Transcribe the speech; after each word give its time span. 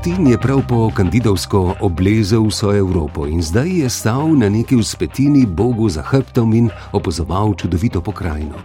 Martin 0.00 0.26
je 0.26 0.38
prav 0.38 0.62
po 0.68 0.90
kandidovsko 0.94 1.74
oblezel 1.80 2.46
vso 2.48 2.72
Evropo 2.72 3.26
in 3.26 3.42
zdaj 3.42 3.68
je 3.68 3.88
stal 3.90 4.32
na 4.38 4.48
neki 4.48 4.76
uspetini 4.76 5.46
Bogu 5.46 5.88
za 5.88 6.02
hrbtom 6.02 6.54
in 6.54 6.70
opazoval 6.92 7.54
čudovito 7.54 8.00
pokrajino. 8.00 8.56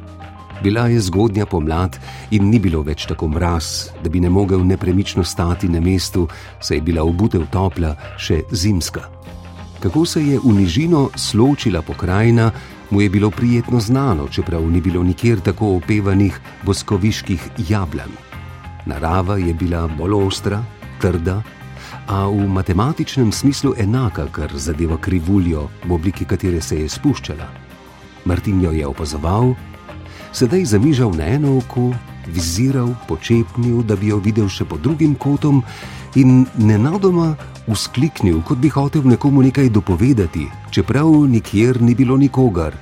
Bila 0.64 0.88
je 0.88 1.02
zgodnja 1.02 1.46
pomlad 1.46 2.00
in 2.32 2.48
ni 2.50 2.60
bilo 2.60 2.82
več 2.82 3.04
tako 3.06 3.28
mraz, 3.28 3.90
da 4.04 4.10
bi 4.10 4.20
ne 4.20 4.30
mogel 4.30 4.64
nepremično 4.64 5.24
stati 5.24 5.68
na 5.70 5.80
mestu, 5.80 6.28
saj 6.62 6.78
je 6.78 6.82
bila 6.82 7.04
obutev 7.04 7.44
topla, 7.52 7.96
še 8.18 8.42
zimska. 8.52 9.04
Kako 9.84 10.06
se 10.06 10.24
je 10.24 10.40
v 10.40 10.54
nižino 10.56 11.10
sločila 11.16 11.82
pokrajina, 11.82 12.52
mu 12.90 13.02
je 13.02 13.10
bilo 13.10 13.32
prijetno 13.32 13.80
znano, 13.80 14.30
čeprav 14.32 14.72
ni 14.72 14.82
bilo 14.82 15.04
nikjer 15.04 15.44
tako 15.44 15.76
opevanih 15.82 16.40
boskoviških 16.64 17.50
jablan. 17.68 18.16
Narava 18.86 19.36
je 19.38 19.54
bila 19.54 19.88
bolj 19.88 20.14
ostra, 20.14 20.64
trda, 21.06 21.44
a 22.10 22.26
v 22.26 22.50
matematičnem 22.50 23.30
smislu 23.30 23.74
enaka, 23.78 24.26
kar 24.34 24.50
zadeva 24.58 24.98
krivuljo, 24.98 25.70
v 25.86 25.94
obliki 25.94 26.26
katere 26.26 26.62
se 26.62 26.82
je 26.82 26.90
spuščala. 26.90 27.46
Martin 28.26 28.62
jo 28.62 28.74
je 28.74 28.86
opazoval, 28.88 29.54
sedaj 30.34 30.66
zamižal 30.74 31.14
na 31.14 31.30
eno 31.38 31.58
oko, 31.62 31.94
viziral, 32.26 32.94
počepnil, 33.06 33.84
da 33.86 33.94
bi 33.96 34.10
jo 34.10 34.18
videl 34.18 34.50
še 34.50 34.66
pod 34.66 34.82
drugim 34.82 35.14
kotom 35.14 35.62
in 36.18 36.46
nenadoma 36.58 37.36
uskliknil, 37.70 38.42
kot 38.46 38.58
bi 38.58 38.74
hotel 38.74 39.06
nekomu 39.06 39.46
nekaj 39.46 39.70
dopovedati, 39.70 40.50
čeprav 40.74 41.10
nikjer 41.30 41.82
ni 41.82 41.94
bilo 41.94 42.18
nikogar. 42.18 42.74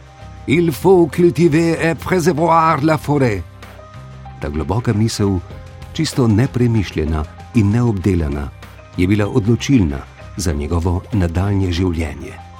Il 0.48 0.71
faut 0.71 1.08
cultiver 1.08 1.80
et 1.80 1.96
préservoir 1.96 2.84
la 2.84 2.98
forêt. 2.98 3.43
Ta 4.40 4.49
globoka 4.52 4.91
misel, 4.93 5.40
čisto 5.96 6.27
nepremišljena 6.27 7.43
in 7.55 7.71
neobdelana, 7.71 8.49
je 8.98 9.07
bila 9.07 9.27
odločilna 9.27 9.99
za 10.37 10.54
njegovo 10.54 11.01
nadaljnje 11.13 11.71
življenje. 11.71 12.52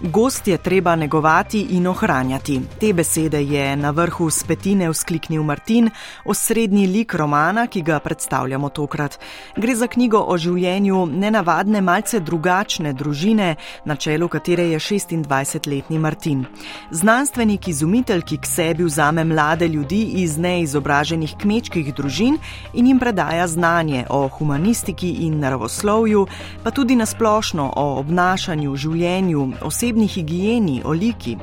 Gost 0.00 0.48
je 0.48 0.58
treba 0.58 0.96
negovati 0.96 1.60
in 1.70 1.86
ohranjati. 1.86 2.60
Te 2.80 2.92
besede 2.92 3.42
je 3.42 3.76
na 3.76 3.90
vrhu 3.90 4.30
spetine 4.30 4.90
vzkliknil 4.90 5.42
Martin, 5.42 5.90
osrednji 6.24 6.86
lik 6.86 7.14
romana, 7.14 7.66
ki 7.66 7.82
ga 7.82 7.98
predstavljamo 7.98 8.68
tokrat. 8.68 9.18
Gre 9.56 9.74
za 9.74 9.86
knjigo 9.86 10.20
o 10.20 10.36
življenju 10.38 11.06
nenavadne, 11.06 11.80
malce 11.80 12.20
drugačne 12.20 12.92
družine, 12.92 13.54
na 13.84 13.96
čelu 13.96 14.28
katere 14.28 14.66
je 14.68 14.78
26-letni 14.78 15.98
Martin. 15.98 16.44
Znanstvenik 16.90 17.68
izumitelj, 17.68 18.22
ki 18.22 18.36
k 18.36 18.46
sebi 18.46 18.84
vzame 18.84 19.24
mlade 19.24 19.68
ljudi 19.68 20.02
iz 20.20 20.36
neizobraženih 20.36 21.34
kmečkih 21.40 21.94
družin 21.94 22.36
in 22.74 22.86
jim 22.86 22.98
predaja 22.98 23.48
znanje 23.48 24.04
o 24.10 24.28
humanistiki 24.28 25.08
in 25.24 25.40
naravoslovju, 25.40 26.26
pa 26.62 26.70
tudi 26.70 26.96
nasplošno 26.96 27.72
o 27.76 27.88
obnašanju, 27.98 28.76
življenju, 28.76 29.48
osebnosti 29.62 29.85
osebni 29.86 30.06
higieni, 30.06 30.82
oliki. 30.84 31.36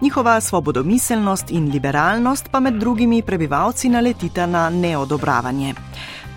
Njihova 0.00 0.40
svobodomiselnost 0.40 1.50
in 1.50 1.70
liberalnost 1.72 2.48
pa 2.50 2.60
med 2.60 2.74
drugimi 2.74 3.22
prebivalci 3.22 3.88
naletita 3.88 4.46
na 4.46 4.70
neodobravanje. 4.70 5.74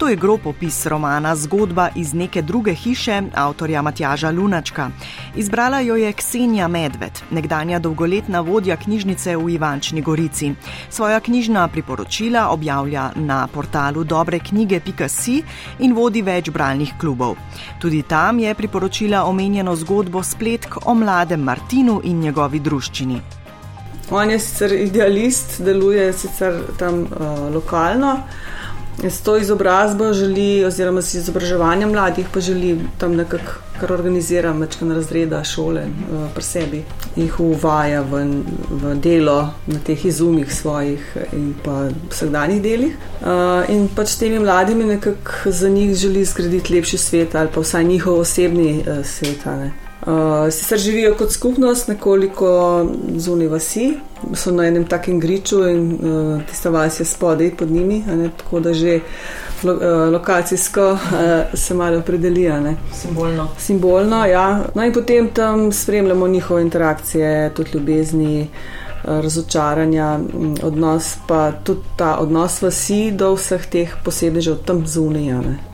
To 0.01 0.07
je 0.09 0.15
grob 0.15 0.47
opis 0.47 0.85
romana 0.85 1.35
Zgodba 1.35 1.89
iz 1.95 2.13
neke 2.13 2.41
druge 2.41 2.73
hiše 2.73 3.21
avtorja 3.35 3.81
Matjaža 3.81 4.31
Lunačka. 4.31 4.89
Izbrala 5.35 5.79
jo 5.79 5.95
je 5.95 6.13
Ksenija 6.13 6.67
Medved, 6.67 7.19
nekdanja 7.31 7.79
dolgoletna 7.79 8.39
vodja 8.41 8.77
knjižnice 8.77 9.35
v 9.37 9.49
Ivančni 9.49 10.01
Gorici. 10.01 10.51
Svoja 10.89 11.19
knjižna 11.19 11.67
priporočila 11.67 12.47
objavlja 12.49 13.11
na 13.15 13.47
portalu 13.47 14.03
dobre 14.03 14.39
knjige.si 14.39 15.43
in 15.79 15.93
vodi 15.93 16.21
več 16.21 16.49
bralnih 16.49 16.93
klubov. 16.97 17.37
Tudi 17.81 18.01
tam 18.01 18.39
je 18.39 18.55
priporočila 18.55 19.23
omenjeno 19.25 19.75
zgodbo 19.75 20.23
spletk 20.23 20.77
o 20.85 20.93
mladem 20.93 21.43
Martinu 21.43 22.01
in 22.03 22.19
njegovi 22.19 22.59
druščini. 22.59 23.21
On 24.11 24.29
je 24.29 24.39
sicer 24.39 24.73
idealist, 24.73 25.61
deluje 25.61 26.13
sicer 26.13 26.57
tam 26.77 27.03
uh, 27.03 27.53
lokalno. 27.53 28.17
S 29.09 29.21
to 29.21 29.37
izobrazbo 29.37 30.13
želi, 30.13 30.65
oziroma 30.65 31.01
z 31.01 31.15
izobraževanjem 31.15 31.89
mladih, 31.89 32.27
pa 32.33 32.39
želi 32.39 32.79
tam 32.97 33.15
nekako 33.15 33.53
kar 33.79 33.93
organizira 33.93 34.51
večkrat 34.51 34.91
razreda 34.93 35.43
šole 35.43 35.81
uh, 35.81 36.27
pri 36.35 36.43
sebi, 36.43 36.83
jih 37.15 37.39
uvaja 37.39 38.01
v, 38.01 38.21
v 38.69 38.95
delo 39.01 39.39
na 39.67 39.79
teh 39.85 40.05
izumih 40.05 40.53
svojih 40.53 41.17
in 41.33 41.53
pa 41.65 41.87
vsakdanjih 42.11 42.61
delih. 42.61 42.97
Uh, 43.21 43.69
in 43.73 43.87
pač 43.95 44.13
s 44.13 44.21
temi 44.21 44.39
mladimi 44.39 44.85
nekako 44.93 45.51
za 45.51 45.69
njih 45.69 45.95
želi 45.95 46.25
zgraditi 46.25 46.75
lepši 46.75 46.97
svet 46.97 47.35
ali 47.35 47.49
pa 47.53 47.61
vsaj 47.61 47.83
njihov 47.83 48.19
osebni 48.19 48.83
uh, 48.85 49.05
svet. 49.05 49.47
Uh, 50.01 50.51
sicer 50.51 50.79
živijo 50.79 51.15
kot 51.15 51.31
skupnost, 51.31 51.87
nekoliko 51.87 52.49
zunaj 53.15 53.47
vasi, 53.47 53.91
so 54.33 54.51
na 54.51 54.65
enem 54.65 54.85
takem 54.85 55.19
griču 55.19 55.59
in 55.69 55.91
uh, 55.93 56.41
tista 56.49 56.69
vas 56.69 56.99
je 56.99 57.05
spodaj 57.05 57.51
pod 57.57 57.71
njimi, 57.71 58.03
ne, 58.07 58.29
tako 58.37 58.59
da 58.59 58.73
že 58.73 58.99
lo, 59.63 59.73
uh, 59.73 60.13
lokacijsko 60.13 60.91
uh, 60.91 60.99
se 61.53 61.73
malo 61.73 61.99
opredelijo. 61.99 62.73
Simbolno. 63.01 63.47
Simbolno, 63.57 64.25
ja. 64.25 64.63
No 64.75 64.85
in 64.85 64.93
potem 64.93 65.29
tam 65.33 65.71
spremljamo 65.71 66.27
njihove 66.27 66.61
interakcije, 66.61 67.53
tudi 67.53 67.69
ljubezni. 67.73 68.47
Razočaranja, 69.03 70.19
odnos 70.63 71.15
pa 71.27 71.51
tudi 71.51 71.79
ta 71.97 72.17
odnos 72.19 72.61
vasi 72.61 73.11
do 73.11 73.33
vseh 73.33 73.65
teh 73.65 73.95
posebnežev 74.05 74.61
tam 74.65 74.83
zunaj. 74.87 75.70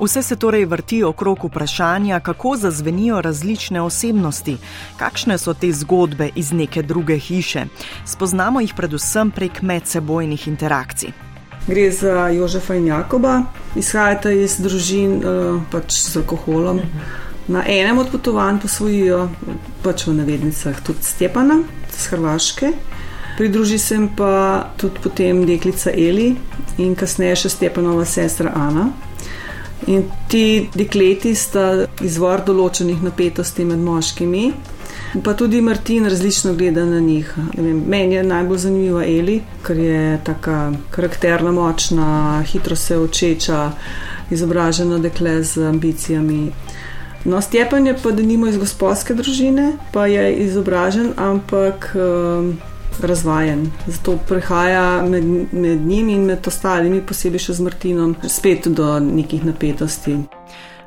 Vse 0.00 0.22
se 0.22 0.36
torej 0.36 0.64
vrti 0.64 1.02
okrog 1.04 1.44
vprašanja, 1.44 2.20
kako 2.20 2.56
zazvenijo 2.56 3.20
različne 3.20 3.80
osebnosti, 3.80 4.56
kakšne 4.96 5.38
so 5.38 5.54
te 5.54 5.72
zgodbe 5.72 6.28
iz 6.34 6.52
neke 6.52 6.82
druge 6.82 7.18
hiše. 7.18 7.64
Spoznamo 8.04 8.60
jih 8.60 8.74
predvsem 8.76 9.30
prek 9.30 9.62
medsebojnih 9.62 10.48
interakcij. 10.48 11.12
Gre 11.66 11.90
za 11.90 12.28
Jožefa 12.28 12.74
in 12.74 12.86
Jakoba, 12.86 13.42
izhajata 13.76 14.30
iz 14.30 14.58
družin 14.60 15.16
eh, 15.16 15.62
pač 15.72 15.96
z 16.02 16.16
alkoholom. 16.16 16.80
Na 17.48 17.64
enem 17.66 17.98
od 17.98 18.10
potovanj 18.12 18.60
posvojijo, 18.62 19.28
pač 19.82 20.06
v 20.06 20.14
navednicah, 20.20 20.76
tudi 20.84 21.02
Stepana 21.02 21.62
z 21.90 22.06
Hrvaške. 22.06 22.72
Pridruži 23.36 23.78
se 23.78 23.94
jim 23.94 24.08
pa 24.16 24.66
tudi 24.76 25.00
potem 25.02 25.46
deklica 25.46 25.90
Eli 25.90 26.36
in 26.78 26.94
kasneje 26.94 27.36
še 27.36 27.48
Stepanova 27.48 28.04
sestra 28.04 28.52
Ana. 28.54 28.90
In 29.86 30.02
ti 30.28 30.68
dekleti 30.74 31.34
sta 31.38 31.86
izvor 32.02 32.42
določenih 32.46 33.04
napetosti 33.06 33.64
med 33.64 33.78
moškimi, 33.78 34.42
pa 35.22 35.34
tudi 35.38 35.60
Martin 35.62 36.08
različno 36.10 36.56
gleda 36.58 36.84
na 36.84 36.98
njih. 37.00 37.30
Vem, 37.54 37.84
meni 37.86 38.18
je 38.18 38.24
najbolj 38.26 38.58
zanimiva 38.64 39.04
Eli, 39.06 39.38
ker 39.62 39.78
je 39.78 40.02
tako 40.26 40.58
karakterna, 40.90 41.54
močna, 41.54 42.42
hitro 42.50 42.76
se 42.76 42.98
učeča, 42.98 43.62
izobražena 44.34 44.98
dekle 44.98 45.38
z 45.46 45.68
ambicijami. 45.70 46.50
No, 47.24 47.40
Stjepan 47.42 47.86
je 47.86 47.94
pa, 48.02 48.10
da 48.10 48.22
nima 48.22 48.50
iz 48.50 48.58
gospodske 48.58 49.14
družine, 49.14 49.72
pa 49.92 50.06
je 50.10 50.32
izobražen, 50.48 51.14
ampak. 51.16 51.92
Uh, 51.94 52.74
razvajen. 53.00 53.70
Zato 53.86 54.18
prihaja 54.28 55.02
med, 55.02 55.24
med 55.52 55.86
njim 55.86 56.08
in 56.08 56.24
med 56.26 56.46
ostalimi, 56.46 57.02
posebej 57.06 57.46
še 57.48 57.58
z 57.58 57.66
Martinom, 57.66 58.16
spet 58.28 58.68
do 58.68 58.98
nekih 59.00 59.44
napetosti. 59.44 60.18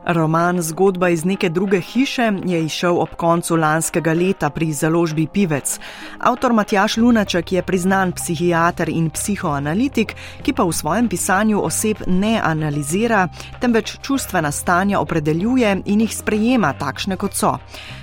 Roman 0.09 0.61
Zgodba 0.61 1.09
iz 1.09 1.25
neke 1.25 1.49
druge 1.49 1.81
hiše 1.81 2.31
je 2.45 2.65
išel 2.65 2.97
ob 3.01 3.09
koncu 3.17 3.55
lanskega 3.55 4.13
leta 4.13 4.49
pri 4.49 4.73
založbi 4.73 5.27
Pivec. 5.27 5.79
Avtor 6.19 6.53
Matjaš 6.53 6.97
Lunaček 6.97 7.51
je 7.51 7.61
priznan 7.61 8.11
psihiater 8.11 8.89
in 8.89 9.09
psihoanalitik, 9.09 10.15
ki 10.41 10.53
pa 10.53 10.63
v 10.63 10.73
svojem 10.73 11.09
pisanju 11.09 11.61
oseb 11.61 12.01
ne 12.07 12.41
analizira, 12.43 13.27
temveč 13.61 13.97
čustvena 14.01 14.51
stanja 14.51 14.99
opredeljuje 14.99 15.81
in 15.85 16.01
jih 16.01 16.15
sprejema 16.15 16.73
takšne, 16.73 17.17
kot 17.17 17.33
so. 17.33 17.57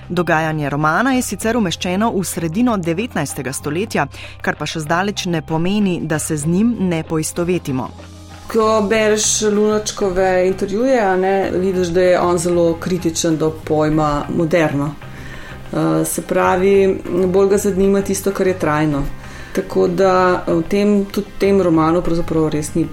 Dogajanje 0.08 0.70
romana 0.70 1.12
je 1.12 1.22
sicer 1.22 1.56
umeščeno 1.56 2.12
v 2.14 2.24
sredino 2.24 2.76
19. 2.76 3.52
stoletja, 3.52 4.06
kar 4.42 4.54
pa 4.54 4.66
še 4.66 4.86
zdaleč 4.86 5.26
ne 5.26 5.42
pomeni, 5.42 6.00
da 6.06 6.18
se 6.18 6.36
z 6.36 6.46
njim 6.46 6.76
ne 6.78 7.02
poistovetimo. 7.02 8.15
Ko 8.52 8.86
bereš 8.88 9.42
Lunačkove 9.42 10.46
intervjuje, 10.46 11.16
ne, 11.16 11.50
vidiš, 11.54 11.88
da 11.88 12.00
je 12.00 12.20
on 12.20 12.38
zelo 12.38 12.76
kritičen 12.80 13.36
do 13.36 13.50
pojma 13.64 14.24
moderno. 14.28 14.94
Uh, 15.72 16.06
se 16.06 16.22
pravi, 16.22 17.00
bolj 17.26 17.48
ga 17.48 17.58
zanima 17.58 18.02
tisto, 18.02 18.30
kar 18.30 18.46
je 18.46 18.58
trajno. 18.58 19.02
Tako 19.52 19.88
da 19.88 20.44
v 20.46 20.62
tem, 20.68 21.04
tudi 21.04 21.26
tem 21.38 21.60
romanu 21.62 22.02
pravzaprav 22.02 22.48
res 22.52 22.74
ni 22.74 22.86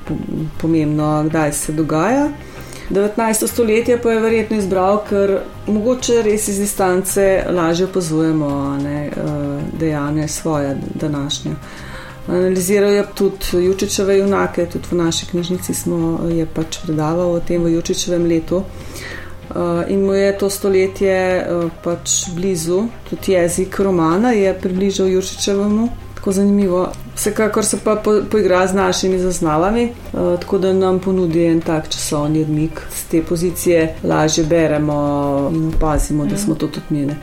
pomembno, 0.62 1.24
kdaj 1.30 1.54
se 1.54 1.74
dogaja. 1.74 2.30
19. 2.90 3.48
stoletje 3.48 3.98
pa 4.02 4.12
je 4.12 4.20
verjetno 4.20 4.58
izbral, 4.58 5.00
ker 5.10 5.40
mogoče 5.68 6.22
res 6.24 6.48
iz 6.48 6.60
distance 6.60 7.44
lažje 7.50 7.86
opazujemo 7.86 8.48
uh, 8.48 9.80
dejanja 9.80 10.28
svoje 10.28 10.78
današnje. 10.96 11.52
Analiziral 12.28 12.92
je 12.92 13.04
tudi 13.16 13.66
Jučičeve 13.66 14.18
junake, 14.18 14.66
tudi 14.66 14.88
v 14.92 14.96
naši 14.96 15.26
knjižnici 15.26 15.74
smo 15.74 16.20
je 16.32 16.46
pač 16.46 16.80
predaval 16.86 17.36
o 17.36 17.40
tem 17.40 17.64
v 17.64 17.74
Jučičevem 17.74 18.26
letu. 18.26 18.64
In 19.88 20.06
mu 20.06 20.14
je 20.14 20.32
to 20.38 20.50
stoletje 20.50 21.18
pač 21.84 22.30
blizu, 22.36 22.88
tudi 23.10 23.36
jezik 23.36 23.80
romana 23.80 24.32
je 24.32 24.54
približal 24.62 25.08
Jučičevemu 25.08 25.90
tako 26.24 26.32
zanimivo. 26.32 26.92
Vsekakor 27.16 27.66
se 27.66 27.78
pa 27.84 27.96
po, 27.96 28.12
poigra 28.32 28.68
z 28.68 28.74
našimi 28.74 29.20
zaznavami, 29.20 29.84
uh, 30.14 30.40
tako 30.40 30.58
da 30.58 30.74
nam 30.74 31.00
ponudi 31.00 31.46
en 31.46 31.62
tak 31.62 31.90
časovni 31.90 32.42
odmik. 32.42 32.82
Z 32.96 33.04
te 33.12 33.22
pozicije 33.24 33.96
lažje 34.04 34.44
beremo 34.44 35.52
in 35.54 35.68
opazimo, 35.76 36.26
da 36.26 36.38
smo 36.38 36.56
to 36.56 36.68
tudi 36.68 36.86
mi. 36.90 37.16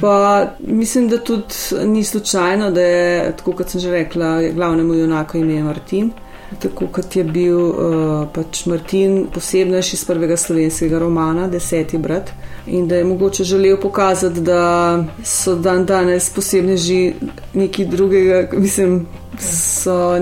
Pa 0.00 0.46
mislim, 0.60 1.08
da 1.08 1.18
tudi 1.18 1.44
ni 1.84 2.04
slučajno, 2.04 2.70
da 2.70 2.80
je, 2.80 3.36
tako 3.36 3.52
kot 3.52 3.68
sem 3.68 3.80
že 3.80 3.90
rekla, 3.90 4.42
glavnemu 4.54 4.94
junaku 4.94 5.38
ime 5.38 5.62
Martin. 5.62 6.10
Tako 6.58 6.86
kot 6.86 7.16
je 7.16 7.24
bil 7.24 7.58
uh, 7.58 8.28
pač 8.34 8.64
Martin, 8.66 9.26
posebnejši 9.34 9.96
iz 9.96 10.04
prvega 10.08 10.36
slovenskega 10.36 10.98
romana, 10.98 11.48
Deseti 11.48 11.98
brat, 11.98 12.32
in 12.66 12.88
da 12.88 12.96
je 12.96 13.04
mogoče 13.04 13.44
želel 13.44 13.76
pokazati, 13.80 14.40
da 14.40 15.04
so 15.24 15.54
dan 15.54 15.84
danes 15.86 16.30
posebni 16.34 16.76
že 16.76 17.12
neki 17.54 17.84
drugega, 17.84 18.48
mislim, 18.56 19.06
so 19.38 20.18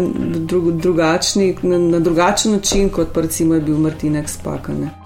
dru, 0.50 0.70
drugačni, 0.70 1.56
na, 1.62 1.78
na 1.78 2.00
drugačen 2.00 2.52
način, 2.52 2.90
kot 2.90 3.14
pa 3.14 3.20
recimo 3.20 3.54
je 3.54 3.60
bil 3.60 3.78
Martinek 3.78 4.28
Spakane. 4.28 5.05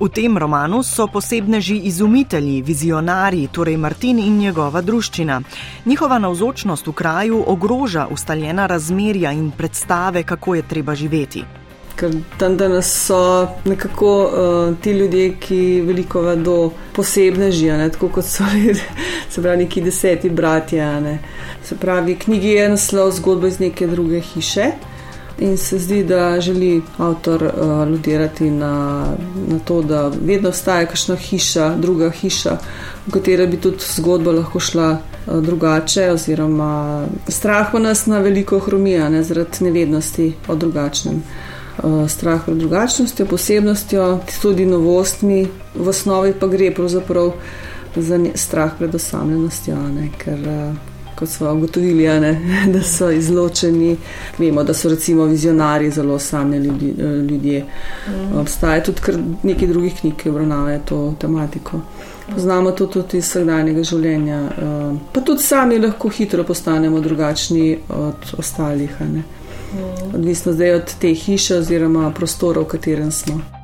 V 0.00 0.08
tem 0.08 0.38
romanu 0.38 0.80
so 0.82 1.04
posebneži 1.12 1.74
izumitelji, 1.84 2.62
vizionarji, 2.62 3.48
torej 3.52 3.76
Martin 3.76 4.18
in 4.18 4.38
njegova 4.38 4.80
druščina. 4.80 5.42
Njihova 5.84 6.18
navzočnost 6.18 6.86
v 6.86 6.92
kraju 6.92 7.42
ogroža 7.46 8.06
ustaljena 8.10 8.66
razmerja 8.66 9.32
in 9.32 9.50
predstave, 9.50 10.22
kako 10.22 10.54
je 10.54 10.62
treba 10.62 10.94
živeti. 10.94 11.44
Ker 12.00 12.16
tam 12.38 12.56
danes 12.56 12.88
so 12.88 13.48
nekako 13.64 14.12
uh, 14.24 14.76
ti 14.80 14.90
ljudje, 14.90 15.34
ki 15.36 15.60
veliko 15.84 16.22
vedo, 16.24 16.70
posebne 16.96 17.52
žije, 17.52 17.90
tako 17.92 18.08
kot 18.08 18.24
so 18.24 18.44
se 19.30 19.42
pravi 19.42 19.66
neki 19.66 19.82
deseti 19.84 20.30
bratje. 20.30 21.18
Se 21.64 21.76
pravi, 21.76 22.16
knjigi 22.16 22.48
je 22.48 22.68
naslov 22.68 23.10
zgodba 23.10 23.48
iz 23.48 23.60
neke 23.60 23.86
druge 23.86 24.20
hiše 24.20 24.72
in 25.40 25.56
se 25.56 25.78
zdi, 25.78 26.04
da 26.04 26.40
želi 26.40 26.82
avtor 26.98 27.42
uh, 27.42 27.70
aludirati 27.80 28.50
na, 28.50 29.04
na 29.48 29.58
to, 29.58 29.82
da 29.82 30.12
vedno 30.22 30.48
obstaja 30.48 30.86
kakšna 30.86 31.16
hiša, 31.16 31.76
druga 31.76 32.10
hiša, 32.10 32.56
v 33.06 33.12
katero 33.12 33.46
bi 33.46 33.56
tudi 33.56 33.84
zgodba 33.96 34.32
lahko 34.32 34.60
šla 34.60 34.90
uh, 34.90 35.40
drugače, 35.42 36.10
oziroma 36.10 37.06
strah 37.28 37.72
pa 37.72 37.78
nas 37.78 38.06
na 38.06 38.18
veliko 38.18 38.58
hromija, 38.58 39.08
ne, 39.08 39.22
zaradi 39.22 39.64
nevednosti 39.64 40.32
o 40.48 40.54
drugačnem. 40.54 41.22
Uh, 41.82 42.08
strah 42.08 42.44
pred 42.44 42.56
drugačnostjo, 42.56 43.26
posebnostjo, 43.26 44.20
tudi 44.42 44.66
novostmi, 44.66 45.46
v 45.74 45.88
osnovi 45.88 46.34
pa 46.40 46.46
gre 46.46 46.74
pravzaprav 46.74 47.32
za 47.96 48.20
strah 48.34 48.72
pred 48.78 48.94
osamljenostjo, 48.94 49.76
ne, 49.88 50.10
ker 50.18 50.38
uh, 50.48 50.89
kot 51.20 51.28
smo 51.28 51.52
ugotovili, 51.52 52.08
ne, 52.20 52.40
da 52.72 52.82
so 52.82 53.10
izločeni. 53.10 53.96
Vemo, 54.38 54.64
da 54.64 54.74
so 54.74 54.88
recimo 54.88 55.24
vizionarji 55.24 55.90
zelo 55.90 56.18
sami 56.18 56.56
ljudi, 56.56 56.94
ljudje. 57.30 57.64
Mm. 58.08 58.38
Obstaja 58.38 58.82
tudi 58.82 59.00
nekaj 59.42 59.68
drugih 59.68 60.00
knjig, 60.00 60.16
ki 60.16 60.30
obravnavajo 60.30 60.80
to 60.84 61.14
tematiko. 61.20 61.80
Poznamo 62.34 62.70
to 62.70 62.86
tudi 62.86 63.18
iz 63.18 63.28
vsakdanjega 63.28 63.82
življenja. 63.82 64.40
Eh, 64.40 64.96
pa 65.12 65.20
tudi 65.20 65.42
sami 65.42 65.78
lahko 65.78 66.08
hitro 66.08 66.44
postanemo 66.44 67.00
drugačni 67.00 67.78
od 67.88 68.34
ostalih. 68.38 69.00
Mm. 69.00 69.24
Odvisno 70.14 70.52
zdaj 70.52 70.74
od 70.74 70.94
te 71.00 71.14
hiše 71.14 71.58
oziroma 71.58 72.10
prostora, 72.10 72.60
v 72.60 72.64
katerem 72.64 73.10
smo. 73.12 73.59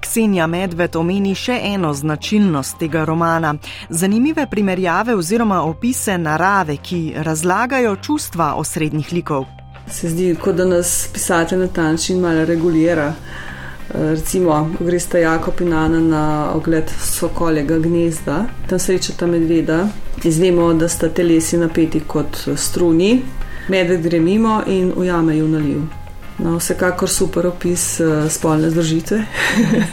Ksenija 0.00 0.46
Medved 0.46 0.96
omeni 0.96 1.34
še 1.34 1.58
eno 1.72 1.92
značilnost 1.94 2.78
tega 2.78 3.04
romana: 3.04 3.54
zanimive 3.90 4.46
primerjave 4.50 5.14
oziroma 5.14 5.62
opise 5.62 6.18
narave, 6.18 6.76
ki 6.76 7.12
razlagajo 7.16 7.96
čustva 7.96 8.54
osrednjih 8.56 9.12
likov. 9.12 9.44
Se 9.90 10.08
zdi, 10.08 10.34
kot 10.40 10.56
da 10.56 10.64
nas 10.64 11.08
pisatelj 11.12 11.58
na 11.58 11.68
ta 11.68 11.82
način 11.92 12.20
malo 12.20 12.44
regulira. 12.44 13.12
Recimo, 13.94 14.70
ko 14.78 14.84
greste 14.84 15.20
Jakob 15.20 15.60
in 15.60 15.72
Ana 15.72 16.00
na 16.00 16.52
ogled 16.54 16.90
sokolega 17.00 17.78
gnezda, 17.78 18.42
tam 18.68 18.78
srečata 18.78 19.26
medveda, 19.26 19.86
izvemo, 20.24 20.74
da 20.74 20.88
sta 20.88 21.08
telesi 21.08 21.56
napeti 21.56 22.00
kot 22.00 22.36
struni, 22.56 23.22
medved 23.68 24.02
gre 24.02 24.20
mimo 24.20 24.60
in 24.66 24.92
ujame 24.96 25.38
ju 25.38 25.48
naliv. 25.48 26.07
No, 26.38 26.58
vsekakor 26.58 27.10
super 27.10 27.46
opis 27.46 28.00
uh, 28.00 28.30
spolne 28.30 28.70
združitve, 28.70 29.24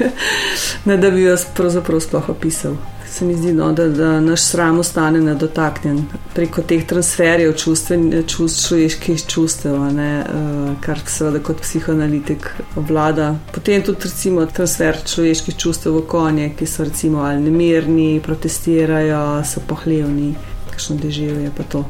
ne 0.89 0.97
da 0.97 1.09
bi 1.11 1.23
jo 1.23 1.37
pravzaprav 1.57 1.99
sploh 1.99 2.29
opisal. 2.29 2.75
Se 3.09 3.25
mi 3.25 3.33
zdi, 3.33 3.53
no, 3.53 3.71
da, 3.71 3.87
da 3.87 4.19
naš 4.19 4.41
sram 4.41 4.79
ostane 4.79 5.21
nedotaknjen 5.21 6.03
preko 6.33 6.61
teh 6.61 6.85
transferjev 6.85 7.53
čustven, 7.57 8.23
čust, 8.27 8.67
človeških 8.67 9.25
čustev, 9.27 9.79
ne, 9.95 10.11
uh, 10.21 10.69
kar 10.85 11.01
seveda 11.07 11.41
kot 11.41 11.65
psihoanalitik 11.65 12.49
obvlada. 12.75 13.33
Potem 13.53 13.81
tudi 13.81 14.05
recimo, 14.05 14.45
transfer 14.45 15.01
človeških 15.05 15.57
čustev 15.57 15.97
v 15.97 16.05
konje, 16.07 16.49
ki 16.59 16.69
so 16.69 16.85
recimo 16.85 17.25
ali 17.25 17.41
nemirni, 17.41 18.21
protestirajo, 18.23 19.41
so 19.45 19.65
pohlevni, 19.67 20.35
kakšno 20.69 21.01
deževje 21.01 21.53
pa 21.57 21.71
to. 21.71 21.87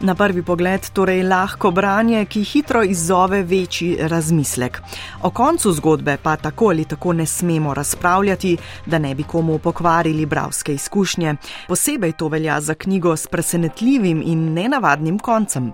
Na 0.00 0.14
prvi 0.14 0.42
pogled 0.42 0.90
torej 0.92 1.22
lahko 1.22 1.70
branje, 1.70 2.24
ki 2.24 2.42
hitro 2.44 2.82
izzove 2.82 3.42
večji 3.42 3.96
razmislek. 4.00 4.80
O 5.22 5.30
koncu 5.30 5.72
zgodbe 5.72 6.16
pa 6.22 6.36
tako 6.36 6.68
ali 6.68 6.84
tako 6.84 7.12
ne 7.12 7.26
smemo 7.26 7.74
razpravljati, 7.74 8.56
da 8.86 8.98
ne 8.98 9.14
bi 9.14 9.22
komu 9.22 9.58
pokvarili 9.58 10.26
bravske 10.26 10.74
izkušnje. 10.74 11.34
Posebej 11.68 12.12
to 12.12 12.28
velja 12.28 12.60
za 12.60 12.74
knjigo 12.74 13.16
s 13.16 13.26
presenetljivim 13.26 14.22
in 14.26 14.52
nenavadnim 14.52 15.18
koncem. 15.18 15.72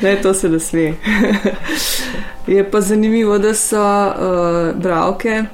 Ne, 0.00 0.16
to 0.22 0.34
se 0.34 0.48
ne 0.48 0.60
sme. 0.60 0.94
Je 2.46 2.70
pa 2.70 2.80
zanimivo, 2.80 3.38
da 3.38 3.54
so 3.54 3.82
uh, 3.82 4.14
bravke 4.82 5.44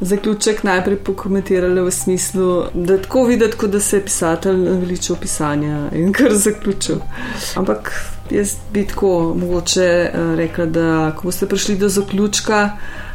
zaključek 0.00 0.62
najprej 0.64 0.96
pokomentirali 0.96 1.80
v 1.80 1.90
smislu, 1.90 2.64
da 2.74 2.92
je 2.92 3.02
tako 3.02 3.24
videti, 3.24 3.56
kot 3.56 3.70
da 3.70 3.80
se 3.80 3.96
je 3.96 4.04
pisatelj 4.04 4.56
naveličal 4.56 5.16
pisanja 5.16 5.88
in 5.92 6.12
kar 6.12 6.34
zaključil. 6.34 6.96
Ampak 7.56 7.92
jaz 8.30 8.54
bi 8.72 8.86
tako 8.86 9.34
mogoče 9.38 9.84
eh, 9.84 10.36
rekla, 10.36 10.66
da 10.66 11.12
ko 11.16 11.22
boste 11.22 11.46
prišli 11.48 11.76
do 11.76 11.88
zaključka, 11.88 12.70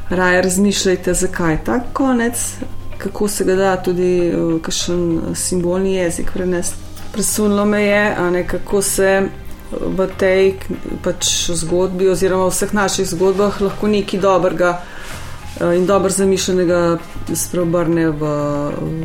raje 0.10 0.42
razmišljajte, 0.42 1.14
zakaj 1.14 1.54
je 1.54 1.64
ta 1.66 1.80
konec, 1.94 2.56
kako 2.98 3.28
se 3.28 3.44
ga 3.44 3.56
da 3.56 3.76
tudi 3.84 4.28
eh, 4.28 4.34
kakšen 4.62 5.22
simbolni 5.36 5.94
jezik 5.94 6.32
prenesti. 6.34 6.78
Presunilo 7.14 7.66
me 7.66 7.84
je, 7.84 8.16
ne 8.32 8.48
kako 8.48 8.82
se. 8.82 9.22
V 9.72 10.08
tej 10.18 10.56
pač 11.04 11.52
zgodbi, 11.54 12.08
oziroma 12.10 12.48
v 12.48 12.50
vseh 12.50 12.72
naših 12.74 13.06
zgodbah, 13.06 13.60
lahko 13.62 13.88
nekaj 13.88 14.20
dobrega 14.20 14.80
in 15.60 15.86
dobro 15.86 16.10
zamišljenega 16.10 16.98
spreobrne 17.34 18.10
v 18.10 18.30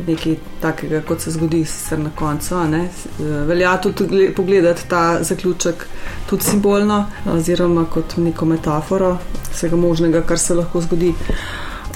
nekaj 0.07 0.35
takega, 0.61 1.01
kot 1.07 1.21
se 1.21 1.31
zgodi 1.31 1.65
sicer 1.65 1.99
na 1.99 2.09
koncu. 2.15 2.55
Eh, 2.55 2.87
velja 3.19 3.77
tudi 3.77 4.31
pogledati 4.35 4.87
ta 4.89 5.23
zaključek 5.23 5.87
tudi 6.29 6.43
simbolno 6.43 7.05
oziroma 7.33 7.85
kot 7.85 8.17
neko 8.17 8.45
metaforo 8.45 9.17
vsega 9.51 9.75
možnega, 9.75 10.21
kar 10.21 10.39
se 10.39 10.53
lahko 10.55 10.81
zgodi. 10.81 11.13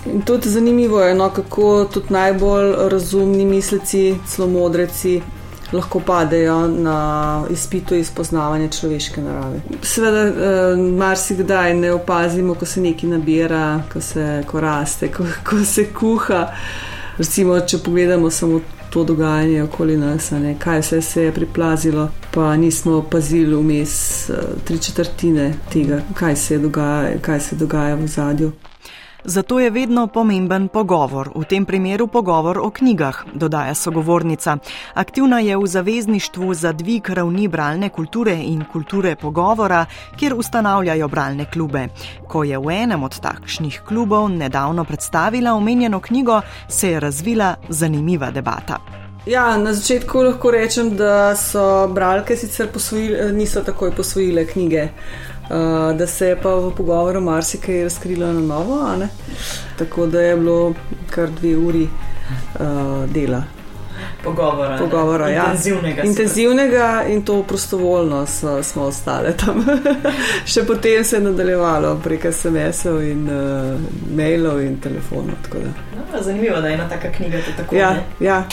In 0.06 0.22
tudi 0.22 0.50
zanimivo 0.50 1.02
je, 1.02 1.16
no, 1.16 1.30
kako 1.30 1.86
tudi 1.94 2.14
najbolj 2.14 2.74
razumni 2.90 3.46
misleci, 3.46 4.16
celo 4.28 4.48
modreci, 4.48 5.22
lahko 5.74 6.00
padejo 6.00 6.68
na 6.68 7.44
izpitu 7.50 7.96
izpoznavanja 7.96 8.68
človeške 8.70 9.22
narave. 9.22 9.62
Sveda, 9.82 10.24
eh, 10.26 10.34
marsikdaj 10.98 11.74
ne 11.74 11.92
opazimo, 11.92 12.56
ko 12.56 12.66
se 12.66 12.82
nekaj 12.82 13.10
nabira, 13.10 13.82
ko 13.94 14.02
se 14.02 14.44
ko 14.48 14.60
raste, 14.60 15.12
ko, 15.12 15.26
ko 15.50 15.64
se 15.66 15.86
kuha. 15.94 16.48
Recimo, 17.18 17.60
če 17.60 17.78
pogledamo 17.78 18.30
samo 18.30 18.62
to 18.90 19.04
dogajanje 19.04 19.64
okoli 19.64 19.98
nas, 19.98 20.32
ne, 20.32 20.56
kaj 20.60 20.80
vse 20.80 21.02
se 21.02 21.24
je 21.24 21.32
priplazilo, 21.32 22.10
pa 22.32 22.56
nismo 22.56 22.98
opazili 22.98 23.56
vmes 23.56 24.30
eh, 24.30 24.34
tri 24.66 24.80
četrtine 24.80 25.54
tega, 25.74 26.02
kaj 26.14 26.36
se 26.36 26.58
dogaja, 26.58 27.20
kaj 27.22 27.40
se 27.40 27.56
dogaja 27.56 27.96
v 27.96 28.08
zadju. 28.08 28.52
Zato 29.24 29.60
je 29.60 29.70
vedno 29.70 30.08
pomemben 30.08 30.68
pogovor, 30.68 31.32
v 31.36 31.44
tem 31.44 31.66
primeru 31.66 32.08
pogovor 32.08 32.58
o 32.58 32.70
knjigah, 32.70 33.24
dodaja 33.34 33.74
sogovornica. 33.76 34.58
Aktivna 34.94 35.40
je 35.40 35.58
v 35.58 35.68
zavezništvu 35.68 36.54
za 36.54 36.72
dvig 36.72 37.10
ravni 37.10 37.48
bralne 37.48 37.90
kulture 37.90 38.34
in 38.34 38.64
kulture 38.72 39.16
pogovora, 39.16 39.86
kjer 40.20 40.34
ustanavljajo 40.34 41.08
bralne 41.08 41.46
klube. 41.52 41.88
Ko 42.28 42.44
je 42.44 42.58
v 42.58 42.72
enem 42.72 43.04
od 43.04 43.20
takšnih 43.20 43.82
klubov 43.88 44.30
nedavno 44.30 44.84
predstavila 44.84 45.54
omenjeno 45.54 46.00
knjigo, 46.00 46.42
se 46.68 46.90
je 46.90 47.00
razvila 47.00 47.56
zanimiva 47.70 48.32
debata. 48.32 48.80
Ja, 49.26 49.58
na 49.58 49.74
začetku 49.74 50.22
lahko 50.24 50.52
rečem, 50.52 50.96
da 50.98 51.36
so 51.36 51.88
bralke 51.88 52.38
sicer 52.38 52.70
posvojile, 52.74 53.32
niso 53.34 53.62
takoj 53.62 53.92
posvojile 53.92 54.46
knjige. 54.48 54.88
Uh, 55.50 55.98
da 55.98 56.08
se 56.08 56.28
je 56.28 56.42
pa 56.42 56.56
v 56.56 56.72
pogovoru 56.78 57.22
marsikaj 57.22 57.84
razkrilo 57.84 58.34
na 58.34 58.40
novo, 58.40 58.82
tako 59.78 60.06
da 60.08 60.22
je 60.22 60.36
bilo 60.38 60.74
kar 61.10 61.30
dve 61.30 61.58
uri 61.58 61.84
uh, 61.84 63.10
dela 63.10 63.44
pogovora. 64.24 64.78
pogovora 64.78 65.30
ja. 65.30 65.46
Intenzivnega. 65.46 66.04
Intenzivnega 66.04 67.04
in 67.08 67.26
to 67.26 67.44
prostovoljno 67.44 68.26
so, 68.26 68.64
smo 68.64 68.84
ostali 68.84 69.38
tam. 69.38 69.66
Še 70.52 70.64
potem 70.66 71.04
se 71.04 71.16
je 71.16 71.22
nadaljevalo 71.22 71.96
prek 72.04 72.26
SMS-ov 72.34 73.02
in 73.04 73.28
uh, 73.30 73.80
mailov 74.16 74.62
in 74.62 74.80
telefonov. 74.82 75.36
No, 75.96 76.22
zanimivo, 76.22 76.62
da 76.62 76.68
je 76.68 76.74
ena 76.74 76.90
taka 76.90 77.12
knjiga 77.12 77.38
tako. 77.58 77.76
Ja, 77.76 77.94
ne? 77.94 78.04
Ja. 78.20 78.44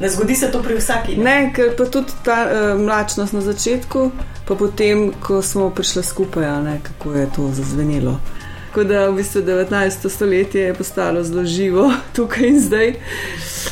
ne 0.00 0.08
zgodi 0.08 0.34
se 0.34 0.50
to 0.50 0.62
pri 0.62 0.74
vsaki. 0.78 1.16
Ne, 1.16 1.24
ne 1.24 1.52
ker 1.54 1.74
pa 1.76 1.84
tudi 1.84 2.12
ta 2.24 2.44
uh, 2.46 2.80
mlačnost 2.80 3.32
na 3.32 3.40
začetku, 3.40 4.10
pa 4.52 4.58
potem, 4.58 5.12
ko 5.20 5.42
smo 5.42 5.70
prišli 5.70 6.02
skupaj, 6.02 6.62
ne, 6.62 6.80
kako 6.82 7.12
je 7.12 7.28
to 7.36 7.50
zazvenelo. 7.52 8.18
Tako 8.68 8.84
da 8.84 9.08
v 9.08 9.16
bistvu 9.16 9.42
19. 9.42 10.08
stoletje 10.08 10.60
je 10.60 10.74
postalo 10.74 11.24
zelo 11.24 11.44
živo 11.44 11.92
tukaj 12.16 12.48
in 12.48 12.60
zdaj. 12.60 12.94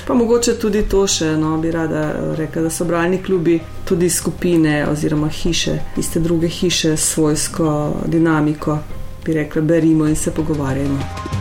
Pa 0.07 0.15
mogoče 0.15 0.55
tudi 0.59 0.83
to 0.83 1.07
še, 1.07 1.37
no, 1.37 1.59
bi 1.59 1.71
rada 1.71 2.35
rekla, 2.37 2.63
da 2.63 2.71
so 2.71 2.85
bralni 2.85 3.23
klubi 3.23 3.61
tudi 3.85 4.11
skupine 4.11 4.87
oziroma 4.89 5.29
hiše, 5.29 5.79
iste 5.97 6.21
druge 6.21 6.49
hiše 6.49 6.97
s 6.97 7.13
svojsko 7.15 7.93
dinamiko, 8.07 8.79
bi 9.25 9.33
rekla, 9.33 9.63
berimo 9.63 10.09
in 10.09 10.17
se 10.17 10.31
pogovarjamo. 10.31 11.40